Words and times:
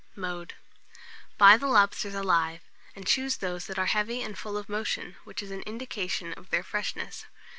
Mode. 0.15 0.55
Buy 1.37 1.57
the 1.57 1.67
lobsters 1.67 2.15
alive, 2.15 2.61
and 2.95 3.05
choose 3.05 3.37
those 3.37 3.67
that 3.67 3.77
are 3.77 3.85
heavy 3.85 4.23
and 4.23 4.35
full 4.35 4.57
of 4.57 4.67
motion, 4.67 5.15
which 5.25 5.43
is 5.43 5.51
an 5.51 5.61
indication 5.61 6.33
of 6.33 6.49
their 6.49 6.63
freshness. 6.63 7.27